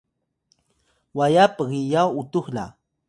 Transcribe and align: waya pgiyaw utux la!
waya 1.17 1.45
pgiyaw 1.55 2.09
utux 2.21 2.45
la! 2.55 2.65